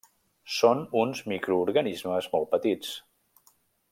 [0.53, 2.95] Són uns microorganismes molt petits.